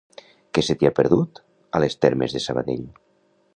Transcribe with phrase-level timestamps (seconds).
[0.57, 1.43] Què se t'hi ha perdut,
[1.79, 2.85] a Les Termes de Sabadell?